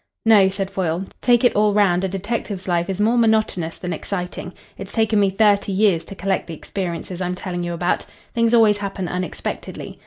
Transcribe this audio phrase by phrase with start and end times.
[0.25, 1.05] "No," said Foyle.
[1.21, 4.51] "Take it all round, a detective's life is more monotonous than exciting.
[4.75, 8.07] It's taken me thirty years to collect the experiences I'm telling you about.
[8.33, 9.99] Things always happen unexpectedly.